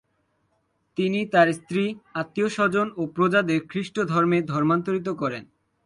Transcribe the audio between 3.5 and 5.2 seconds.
খ্রিষ্ট ধর্মে ধর্মান্তরিত